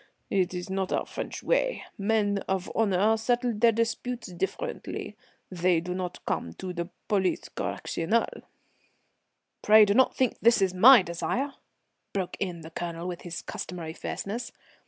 It 0.31 0.51
is 0.55 0.67
not 0.67 0.91
our 0.91 1.05
French 1.05 1.43
way. 1.43 1.83
Men 1.95 2.39
of 2.47 2.71
honour 2.75 3.17
settle 3.17 3.53
their 3.53 3.71
disputes 3.71 4.31
differently; 4.33 5.15
they 5.51 5.79
do 5.79 5.93
not 5.93 6.25
come 6.25 6.53
to 6.53 6.73
the 6.73 6.89
police 7.07 7.47
correctionnelle." 7.49 8.41
"Pray 9.61 9.85
do 9.85 9.93
not 9.93 10.15
think 10.15 10.37
it 10.41 10.59
is 10.63 10.73
my 10.73 11.03
desire," 11.03 11.53
broke 12.13 12.35
in 12.39 12.61
the 12.61 12.71
Colonel, 12.71 13.07
with 13.07 13.21
his 13.21 13.43
customary 13.43 13.93
fierceness. 13.93 14.51